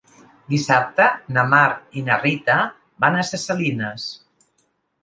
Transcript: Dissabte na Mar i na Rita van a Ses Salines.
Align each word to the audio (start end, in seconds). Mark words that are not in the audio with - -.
Dissabte 0.53 1.05
na 1.35 1.43
Mar 1.51 1.61
i 2.01 2.03
na 2.09 2.17
Rita 2.25 2.57
van 3.07 3.21
a 3.21 3.31
Ses 3.31 3.47
Salines. 3.53 4.11